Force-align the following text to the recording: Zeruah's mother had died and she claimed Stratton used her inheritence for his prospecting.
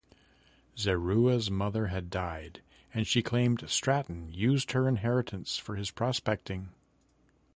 Zeruah's 0.79 1.51
mother 1.51 1.85
had 1.89 2.09
died 2.09 2.63
and 2.91 3.05
she 3.05 3.21
claimed 3.21 3.69
Stratton 3.69 4.33
used 4.33 4.71
her 4.71 4.87
inheritence 4.87 5.59
for 5.59 5.75
his 5.75 5.91
prospecting. 5.91 6.69